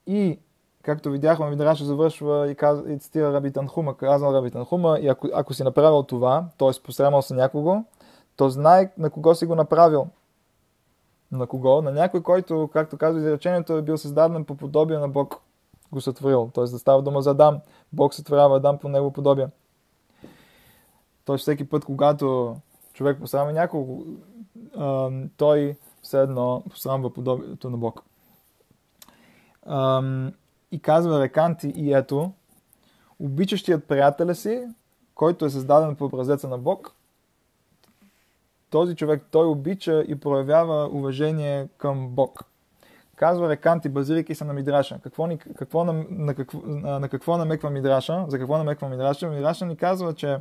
[0.07, 0.39] И
[0.85, 2.79] както видяхме, Мидраша завършва и, каз...
[2.89, 6.83] и цитира Раби Танхума, казал Раби Танхума, и ако, ако си направил това, т.е.
[6.83, 7.85] посрамал се някого,
[8.37, 10.07] то знай на кого си го направил.
[11.33, 11.83] На кого?
[11.83, 15.41] На някой, който, както казва изречението, е бил създаден по подобие на Бог,
[15.93, 16.51] го сътворил.
[16.55, 16.65] Т.е.
[16.65, 17.61] да става дума за Адам.
[17.93, 19.49] Бог сътворява Адам по него подобие.
[21.25, 21.37] Т.е.
[21.37, 22.57] всеки път, когато
[22.93, 24.05] човек посрама някого,
[25.37, 28.03] той все едно посрамва подобието на Бог
[30.75, 32.33] и казва Реканти и ето,
[33.21, 34.69] обичащият приятеля си,
[35.15, 36.95] който е създаден по образеца на Бог,
[38.71, 42.45] този човек той обича и проявява уважение към Бог.
[43.17, 44.99] Казва Реканти, базирайки се на Мидраша.
[45.03, 48.25] Какво ни, какво, на, на, какво, на, какво намеква Мидраша?
[48.29, 49.29] За какво намеква Мидраша?
[49.29, 50.39] Мидраша ни казва, че,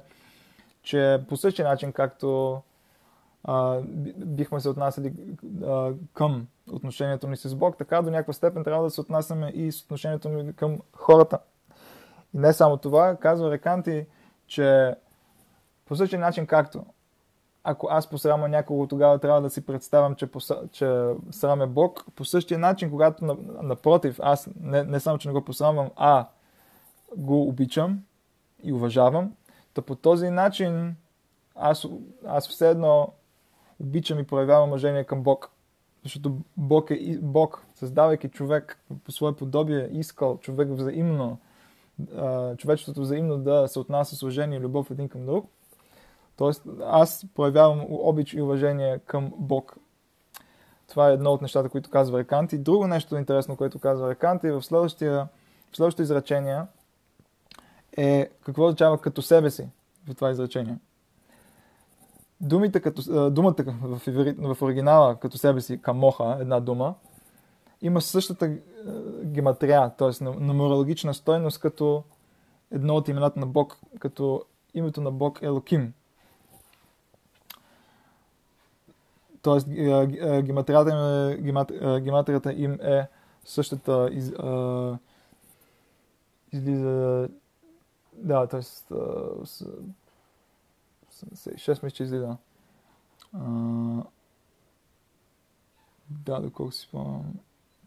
[0.83, 2.61] че по същия начин, както
[3.43, 3.81] а,
[4.17, 5.13] бихме се отнасяли
[5.65, 9.71] а, към отношението ни с Бог, така до някаква степен трябва да се отнасяме и
[9.71, 11.39] с отношението ни към хората.
[12.33, 14.05] И не само това, казва Реканти,
[14.47, 14.95] че
[15.85, 16.85] по същия начин както
[17.63, 22.05] ако аз посрама някого, тогава трябва да си представям, че, поса, че сраме Бог.
[22.15, 26.27] По същия начин, когато напротив, аз не, не само, че не го посрамвам, а
[27.17, 28.03] го обичам
[28.63, 29.35] и уважавам,
[29.73, 30.95] то по този начин
[31.55, 31.87] аз,
[32.27, 33.13] аз все едно
[33.79, 35.49] обичам и проявявам уважение към Бог.
[36.03, 41.37] Защото Бог е Бог, създавайки човек по свое подобие, искал човек взаимно,
[42.57, 45.49] човечеството взаимно да се отнася с уважение и любов един към друг.
[46.37, 49.77] Тоест, аз проявявам обич и уважение към Бог.
[50.87, 52.57] Това е едно от нещата, които казва Реканти.
[52.57, 55.27] Друго нещо интересно, което казва Реканти в, следващия,
[55.71, 56.61] в следващото изречение
[57.97, 59.69] е какво означава като себе си
[60.07, 60.77] в това изречение.
[62.43, 63.99] Думите като, думата в,
[64.55, 66.95] в оригинала като себе си, камоха, една дума,
[67.81, 68.57] има същата
[69.23, 70.23] гематрия, т.е.
[70.23, 72.03] нумерологична стойност като
[72.71, 75.93] едно от имената на Бог, като името на Бог е Локим.
[79.41, 79.69] Тоест,
[80.41, 80.89] гематрията
[81.39, 83.07] им е, гематрията им е
[83.45, 84.31] същата из,
[86.51, 87.27] излиза
[88.13, 88.61] да, т.е.
[91.35, 92.37] 86 мисля, че излиза.
[93.33, 93.41] А,
[96.09, 97.33] да, доколко си спомням.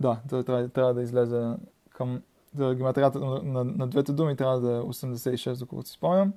[0.00, 1.56] Да, трябва, трябва да излезе
[1.90, 2.22] към
[2.56, 6.32] гематрията на, на, на, двете думи трябва да е 86, доколкото си спомням.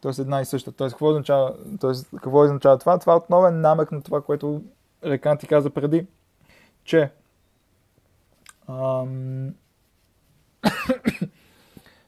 [0.00, 0.72] Тоест една и съща.
[0.72, 2.98] Тоест какво означава, тоест, какво означава това?
[2.98, 4.62] Това е намек на това, което
[5.04, 6.06] Рекан ти каза преди,
[6.84, 7.10] че
[8.68, 9.54] ам,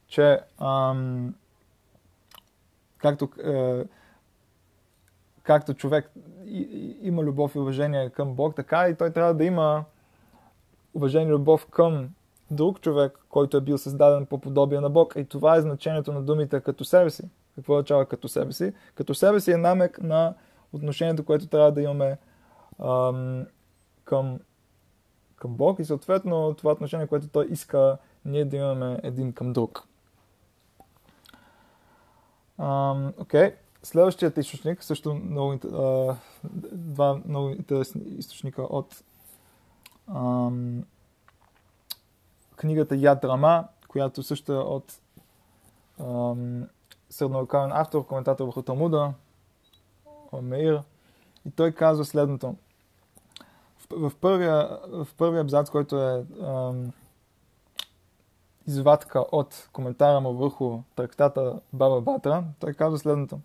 [0.08, 1.34] че ам,
[2.98, 3.84] както, е,
[5.42, 6.10] както човек
[7.02, 9.84] има любов и уважение към Бог, така и той трябва да има
[10.94, 12.08] уважение и любов към
[12.50, 15.14] друг човек, който е бил създаден по подобие на Бог.
[15.16, 17.22] И това е значението на думите като себе си.
[17.54, 18.72] Какво означава като себе си?
[18.94, 20.34] Като себе си е намек на
[20.72, 22.18] отношението, което трябва да имаме
[22.82, 23.46] ам,
[24.04, 24.40] към,
[25.36, 29.86] към Бог и съответно това отношение, което той иска ние да имаме един към друг.
[32.58, 33.14] Окей.
[33.18, 33.54] Okay.
[33.82, 35.58] Следващият източник, също много,
[36.72, 39.02] два много интересни източника от
[40.10, 40.82] um,
[42.56, 45.00] книгата Яд Рама, която също е от
[46.00, 46.68] um,
[47.10, 49.12] средновековен автор, коментатор върху Талмуда,
[50.42, 50.82] Меир.
[51.46, 52.56] И той казва следното.
[53.78, 56.92] В, в, първия, в първия абзац, който е um,
[58.66, 63.40] извадка от коментара му върху трактата Баба Батра, той казва следното.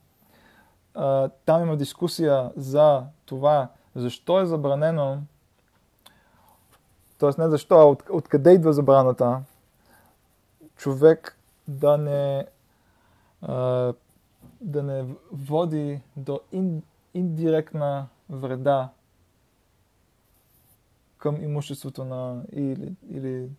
[0.96, 5.18] А, там има дискусия за това, защо е забранено,
[7.18, 7.42] т.е.
[7.42, 9.42] не защо, а от, откъде идва забраната,
[10.76, 12.46] човек да не,
[13.42, 13.94] а,
[14.62, 18.90] да не води до ин, индиректна вреда
[21.18, 23.50] към имуществото на или, или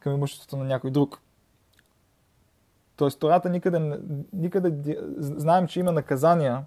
[0.00, 1.20] към имуществото на някой друг.
[3.00, 4.00] Тоест, Тората никъде,
[4.32, 6.64] никъде знаем, че има наказания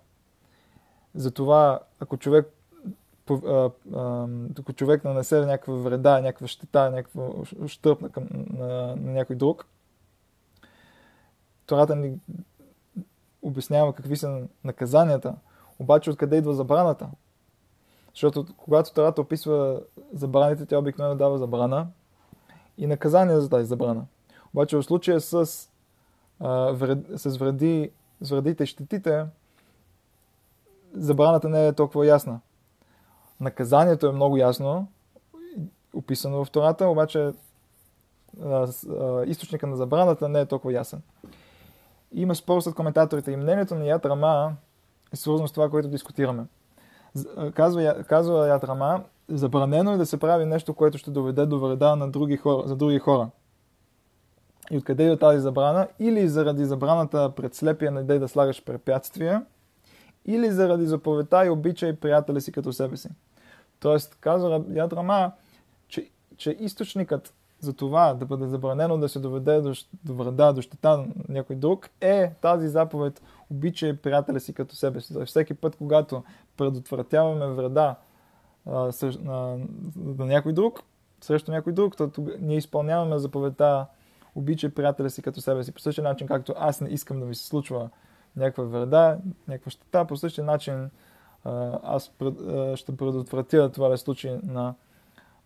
[1.16, 2.54] за това, ако човек,
[4.60, 7.30] ако човек нанесе някаква вреда, някаква щета, някаква
[7.68, 8.10] щърп на,
[8.54, 9.66] на, на някой друг.
[11.66, 12.20] Тората ни
[13.42, 15.36] обяснява какви са наказанията,
[15.80, 17.10] обаче откъде идва забраната.
[18.14, 19.82] Защото когато Тората описва
[20.14, 21.88] забраните, тя обикновено дава забрана,
[22.78, 24.06] и наказание за тази забрана.
[24.54, 25.70] Обаче в случая с,
[26.40, 26.76] а,
[27.16, 27.92] с, вреди,
[28.22, 29.26] с вредите и щетите,
[30.94, 32.40] забраната не е толкова ясна.
[33.40, 34.88] Наказанието е много ясно,
[35.94, 37.32] описано в Тората, обаче
[39.26, 41.02] източника на забраната не е толкова ясен.
[42.12, 44.56] Има спор с коментаторите и мнението на Яд Рама
[45.14, 46.46] е свързано с това, което дискутираме.
[47.54, 51.96] Казва, казва Яд Рама, забранено е да се прави нещо, което ще доведе до вреда
[51.96, 53.30] на други хора, за други хора.
[54.72, 55.88] И откъде е тази забрана?
[56.00, 59.46] Или заради забраната пред слепия не дай да слагаш препятствия,
[60.26, 63.10] или заради заповедта и обичай приятели си като себе си.
[63.80, 65.32] Тоест, казва Ядрама,
[65.88, 69.74] че, че източникът за това да бъде забранено да се доведе до,
[70.04, 73.22] до вреда, до щета на някой друг, е тази заповед
[73.52, 75.14] обичай приятели си като себе си.
[75.14, 76.24] Тоест, всеки път, когато
[76.58, 77.96] предотвратяваме вреда
[78.66, 79.58] а, съж, на,
[79.96, 80.84] на някой друг,
[81.22, 83.86] срещу някой друг, то тога, ние изпълняваме заповедта
[84.36, 85.72] обичай приятеля си като себе си.
[85.72, 87.90] По същия начин, както аз не искам да ми се случва
[88.36, 89.18] някаква вреда,
[89.48, 90.90] някаква щета, по същия начин
[91.84, 92.12] аз
[92.76, 94.76] ще предотвратя това да случи на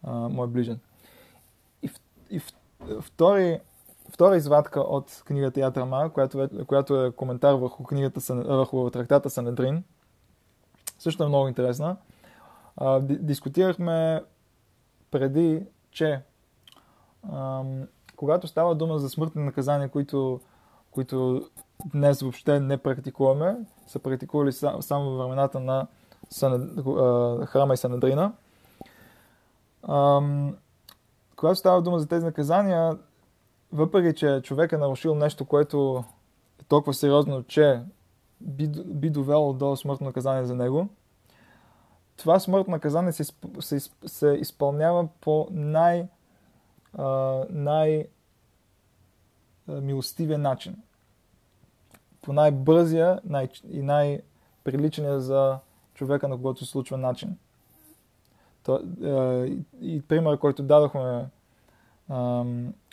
[0.03, 0.79] мой ближен.
[1.83, 1.89] И,
[2.29, 2.41] и
[3.01, 3.59] втори,
[4.09, 9.83] втора извадка от книгата Ятрама, която, която е коментар върху книгата, върху трактата Санедрин,
[10.99, 11.97] също е много интересна
[13.01, 14.23] дискутирахме
[15.11, 16.21] преди, че
[18.17, 20.39] когато става дума за смъртни наказания, които,
[20.91, 21.49] които
[21.85, 23.57] днес въобще не практикуваме,
[23.87, 25.87] са практикували само във времената на
[26.29, 26.71] Санед...
[27.47, 28.33] храма и Санедрина.
[29.83, 30.21] А,
[31.35, 32.97] когато става дума за тези наказания,
[33.73, 36.03] въпреки че човек е нарушил нещо, което
[36.61, 37.81] е толкова сериозно, че
[38.41, 40.87] би, би довело до смъртно наказание за него,
[42.17, 43.23] това смъртно наказание се,
[43.59, 46.07] се, се изпълнява по най,
[47.49, 48.07] най
[49.67, 50.75] милостивия начин.
[52.21, 54.21] По най-бързия най- и най-
[54.63, 55.57] приличания за
[55.93, 57.37] човека, на когото се случва начин.
[58.63, 59.45] То, е,
[59.81, 61.25] и пример, който дадохме,
[62.11, 62.15] е,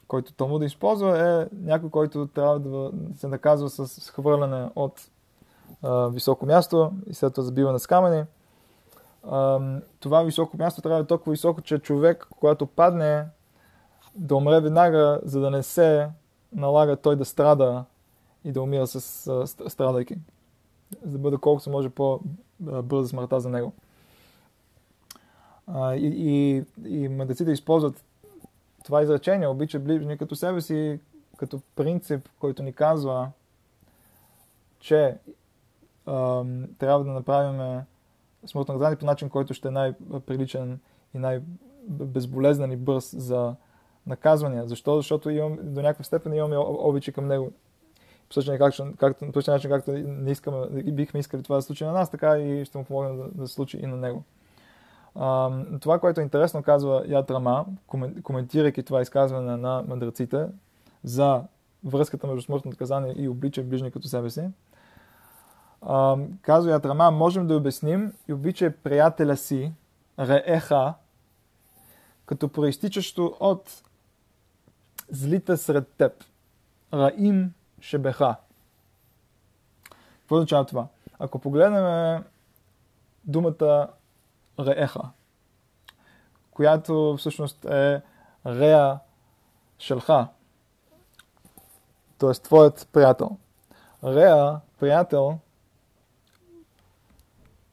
[0.08, 5.88] който Талмуд да използва, е някой, който трябва да се наказва с хвърляне от е,
[6.10, 8.24] високо място и след това забиване с камъни.
[10.00, 13.24] Това високо място трябва да е толкова високо, че човек, когато падне,
[14.14, 16.08] да умре веднага, за да не се
[16.52, 17.84] налага той да страда
[18.44, 19.00] и да умира с
[19.68, 20.16] страдайки.
[21.02, 23.72] За да бъде колкото може по-бърза смъртта за него.
[25.76, 28.04] И, и, и медиците използват
[28.84, 31.00] това изречение, обича ближни като себе си,
[31.36, 33.30] като принцип, който ни казва,
[34.80, 35.18] че
[36.06, 36.44] а,
[36.78, 37.82] трябва да направим
[38.46, 40.80] смъртно наказание по начин, който ще е най-приличен
[41.14, 43.54] и най-безболезнен и бърз за
[44.06, 44.66] наказвания.
[44.66, 44.96] Защо?
[44.96, 47.52] Защото имам, до някаква степен имаме обичи към него.
[48.28, 51.66] По същия начин, както, по същия начин, както не искаме, бихме искали това да се
[51.66, 54.24] случи на нас, така и ще му помогнем да, да се случи и на него.
[55.14, 55.50] А,
[55.80, 57.66] това, което е интересно, казва Яд Рама,
[58.22, 60.46] коментирайки това изказване на мъдреците
[61.04, 61.42] за
[61.84, 64.48] връзката между смъртно наказание и облича ближни като себе си.
[65.82, 69.72] А, казва Яд Рама, можем да обясним и обича приятеля си,
[70.18, 70.94] Рееха,
[72.26, 73.82] като проистичащо от
[75.08, 76.24] злите сред теб.
[76.94, 78.36] Раим Шебеха.
[80.20, 80.86] Какво означава това?
[81.18, 82.24] Ако погледнем
[83.24, 83.88] думата
[84.58, 85.02] Рееха,
[86.50, 88.02] която всъщност е
[88.46, 88.98] Рея
[89.78, 90.28] Шелха,
[92.18, 92.32] т.е.
[92.32, 93.36] твоят приятел.
[94.04, 95.38] Рея, приятел,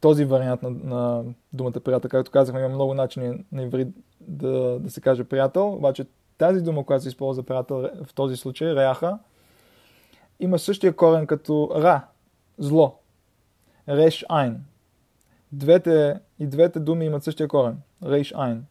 [0.01, 1.23] този вариант на, на
[1.53, 3.88] думата приятел, както казахме, има много начини на иврит
[4.21, 6.05] да, да се каже приятел, обаче
[6.41, 9.19] тази дума, която се използва приятел в този случай, реаха,
[10.39, 12.01] има същия корен като ра,
[12.57, 12.95] зло.
[13.89, 14.63] Реш айн.
[15.51, 17.81] Двете, и двете думи имат същия корен.
[18.05, 18.65] Реш айн.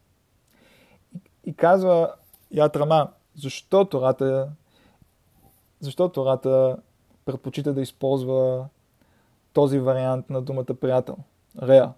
[1.44, 2.14] И казва
[2.50, 4.48] Ятрама, защо Тората,
[5.80, 6.76] защо Тората
[7.24, 8.66] предпочита да използва
[9.52, 11.16] този вариант на думата приятел.
[11.62, 11.92] Реа.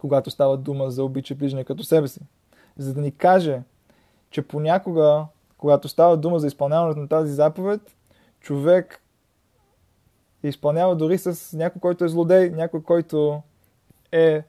[0.00, 2.20] Когато става дума за обича ближния като себе си.
[2.76, 3.62] За да ни каже,
[4.32, 5.26] че понякога,
[5.58, 7.96] когато става дума за изпълняването на тази заповед,
[8.40, 9.02] човек
[10.42, 13.42] изпълнява дори с някой, който е злодей, някой, който
[14.12, 14.44] е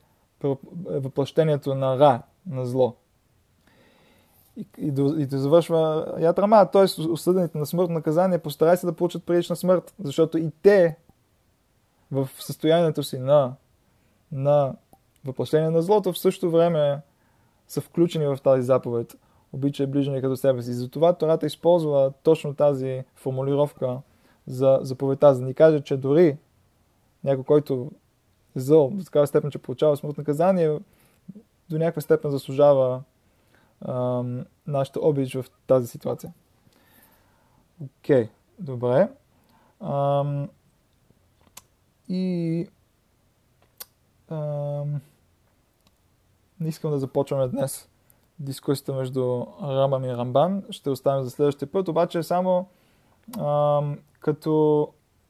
[0.86, 2.96] въплъщението на ра, на зло.
[4.58, 7.02] И, и, до, и да завършва Ятрама, т.е.
[7.02, 10.98] осъдените на смъртно наказание постарай се да получат прилична смърт, защото и те
[12.12, 13.54] в състоянието си на,
[14.32, 14.76] на
[15.26, 17.02] въплъщение на злото в същото време
[17.68, 19.18] са включени в тази заповед
[19.54, 20.74] обича ближния като себе си.
[20.74, 23.98] Затова Тората използва точно тази формулировка
[24.48, 26.38] за заповедта, за да ни каже, че дори
[27.24, 27.92] някой, който
[28.56, 30.80] е зъл, до такава степен, че получава смъртно наказание,
[31.70, 33.04] до някаква степен заслужава
[33.88, 36.34] ам, нашата обич в тази ситуация.
[37.84, 38.30] Окей, okay,
[38.60, 39.10] добре.
[39.80, 40.50] Ам,
[42.10, 42.68] и
[44.30, 45.02] ам,
[46.60, 47.90] не искам да започваме днес
[48.40, 50.64] дискусията между Рамбам и Рамбан.
[50.70, 52.68] Ще оставим за следващия път, обаче само
[53.40, 53.82] а,
[54.20, 54.88] като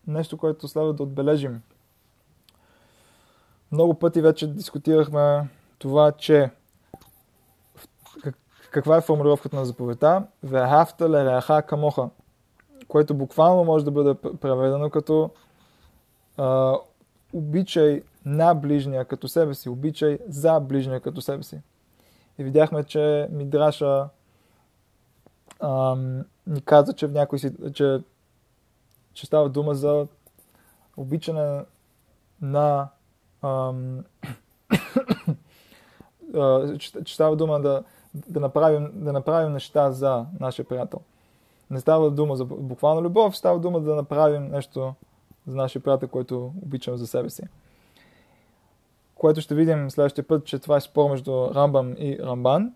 [0.07, 1.61] нещо, което следва да отбележим.
[3.71, 5.49] Много пъти вече дискутирахме
[5.79, 6.51] това, че
[8.71, 10.27] каква е формулировката на заповедта?
[10.43, 12.09] Вехафта лереаха камоха,
[12.87, 15.29] което буквално може да бъде преведено като
[16.37, 16.75] а,
[17.33, 21.61] обичай на ближния като себе си, обичай за ближния като себе си.
[22.37, 24.09] И видяхме, че Мидраша
[25.59, 28.01] ам, ни каза, че в някой си, че,
[29.13, 30.07] че става дума за
[30.97, 31.61] обичане
[32.41, 32.87] на
[33.41, 34.03] ам,
[36.79, 40.99] че, че става дума да, да, направим, да направим неща за нашия приятел.
[41.69, 44.93] Не става дума за буквална любов, става дума да направим нещо
[45.47, 47.43] за нашия приятел, който обичаме за себе си
[49.23, 52.73] което ще видим следващия път, че това е спор между Рамбам и Рамбан.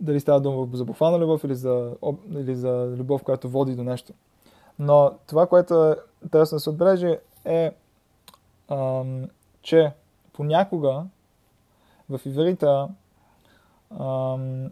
[0.00, 1.96] Дали става дума за буквална любов или за,
[2.30, 4.12] или за любов, която води до нещо.
[4.78, 7.74] Но това, което е интересно да се отбележи е,
[8.68, 9.24] ам,
[9.62, 9.92] че
[10.32, 11.04] понякога
[12.10, 12.88] в иврита
[14.00, 14.70] ам,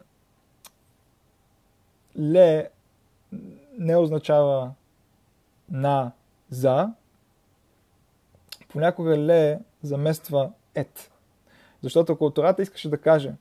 [2.18, 2.68] ле
[3.78, 4.72] не означава
[5.70, 6.12] на
[6.50, 6.92] за,
[8.72, 11.10] понякога ле замества ет.
[11.82, 13.34] Защото ако Тората искаше да каже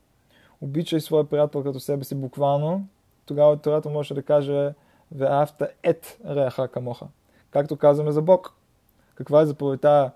[0.61, 2.87] обичай своя приятел като себе си буквално,
[3.25, 4.73] тогава Тората може да каже
[5.11, 7.07] Веафта ет реаха камоха.
[7.51, 8.53] Както казваме за Бог.
[9.15, 10.11] каква е заповедта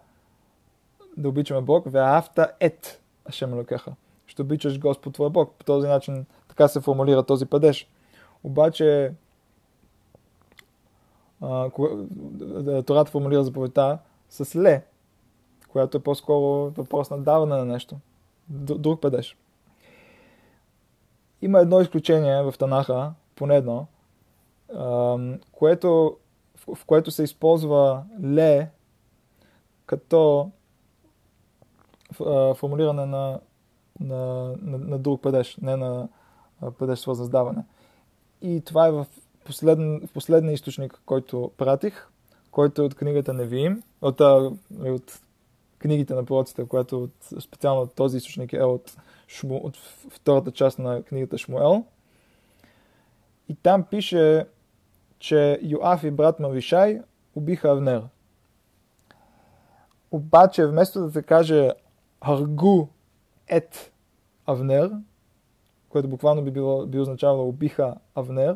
[1.17, 1.83] да обичаме Бог?
[1.87, 3.95] Веафта ет Ашем Лукеха.
[4.27, 5.53] Ще обичаш Господ твой Бог.
[5.57, 7.89] По този начин така се формулира този падеж.
[8.43, 9.13] Обаче
[12.85, 13.99] Тората формулира заповедта
[14.29, 14.85] с ле,
[15.75, 17.95] която е по-скоро въпрос на даване на нещо.
[18.49, 19.37] Друг падеж.
[21.41, 23.87] Има едно изключение в Танаха, поне едно,
[25.51, 26.17] което,
[26.75, 28.69] в което се използва ле
[29.85, 30.51] като
[32.55, 33.39] формулиране на,
[33.99, 36.07] на, на, на друг падеж, не на
[36.79, 37.63] падеж свързан с даване.
[38.41, 39.05] И това е в,
[39.45, 42.09] последен, в последния източник, който пратих,
[42.51, 44.21] който е от книгата Невиим, от,
[44.85, 45.19] от
[45.85, 49.77] книгите на пророците, която от, специално този източник е от, Шму, от
[50.09, 51.85] втората част на книгата Шмуел.
[53.49, 54.45] И там пише,
[55.19, 57.01] че Йоаф и брат Мавишай
[57.35, 58.03] убиха Авнер.
[60.11, 61.71] Обаче, вместо да се каже
[62.21, 62.87] Аргу
[63.47, 63.91] ет
[64.45, 64.91] Авнер,
[65.89, 68.55] което буквално би, било, би означавало убиха Авнер,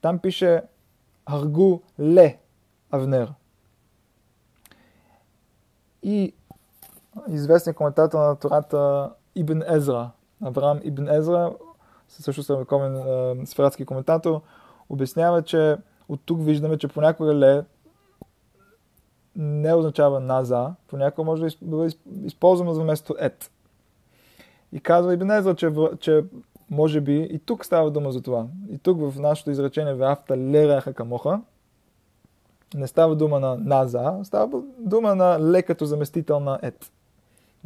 [0.00, 0.62] там пише
[1.26, 2.38] Аргу ле
[2.90, 3.32] Авнер.
[6.08, 6.32] И
[7.28, 10.10] известният коментатор на Тората Ибн Езра,
[10.42, 11.52] Авраам Ибн Езра,
[12.08, 14.40] също средновековен сфератски коментатор,
[14.88, 15.76] обяснява, че
[16.08, 17.64] от тук виждаме, че понякога ле
[19.36, 21.94] не означава наза, понякога може да бъде
[22.24, 23.50] използвано за вместо ет.
[24.72, 26.24] И казва Ибн Езра, че, че
[26.70, 28.46] може би и тук става дума за това.
[28.70, 31.40] И тук в нашето изречение в авта лереха камоха
[32.74, 36.92] не става дума на наза, става дума на ле като заместител на ет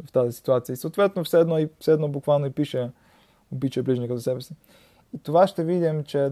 [0.05, 0.73] в тази ситуация.
[0.73, 2.91] И съответно все едно, и, все едно буквално и пише
[3.51, 4.55] обича ближника за себе си.
[5.13, 6.31] И това ще видим, че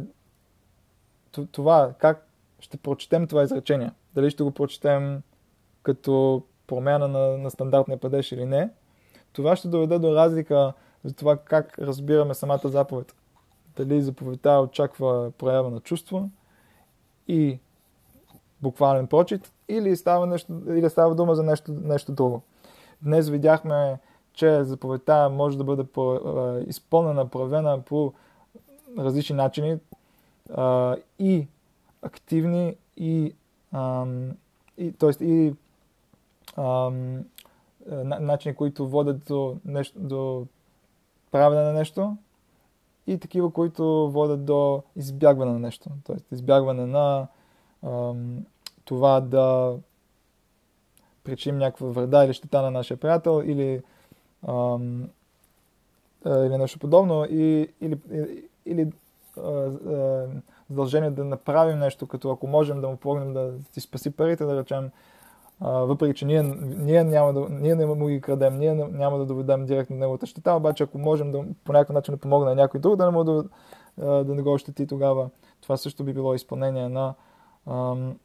[1.51, 2.27] това, как
[2.59, 3.91] ще прочетем това изречение.
[4.15, 5.21] Дали ще го прочетем
[5.83, 8.69] като промяна на, на стандартния падеж или не,
[9.33, 13.15] това ще доведе до разлика за това как разбираме самата заповед.
[13.75, 16.29] Дали заповедта очаква проява на чувство
[17.27, 17.59] и
[18.61, 22.41] буквален прочит, или става, нещо, или става дума за нещо, нещо друго.
[23.01, 23.99] Днес видяхме,
[24.33, 28.13] че заповедта може да бъде по, а, изпълнена, проявена по
[28.97, 29.77] различни начини
[30.53, 31.47] а, и
[32.01, 33.33] активни, и,
[33.71, 34.31] ам,
[34.77, 35.25] и, т.е.
[35.25, 35.53] и
[36.57, 37.23] ам,
[38.19, 40.45] начини, които водят до, нещо, до
[41.31, 42.17] правене на нещо
[43.07, 45.89] и такива, които водят до избягване на нещо.
[46.03, 46.35] Т.е.
[46.35, 47.27] избягване на
[47.83, 48.45] ам,
[48.91, 49.75] това да
[51.23, 53.81] причиним някаква вреда или щета на нашия приятел или,
[54.47, 55.09] ам,
[56.25, 57.97] или нещо подобно и, или,
[58.65, 58.91] или
[59.37, 60.27] а, а,
[60.69, 64.59] задължение да направим нещо, като ако можем да му помогнем да ти спаси парите, да
[64.59, 64.91] речем,
[65.59, 66.43] а, въпреки че ние,
[66.77, 70.53] ние, няма да, ние не му ги крадем, ние няма да доведем директно неговата щета,
[70.53, 73.23] обаче ако можем да по някакъв начин да помогнем на някой друг да не, му
[73.23, 73.43] да,
[73.97, 75.29] да не го ощети тогава,
[75.61, 77.13] това също би било изпълнение на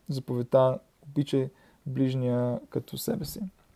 [0.09, 1.51] заповедта обичай
[1.87, 3.41] ближния като себе си.